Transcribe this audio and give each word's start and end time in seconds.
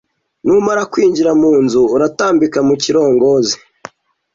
Numara 0.45 0.81
kwinjira 0.91 1.31
mu 1.41 1.51
nzu 1.63 1.81
uratambika 1.95 2.59
mu 2.67 2.75
kirongozi, 2.83 3.55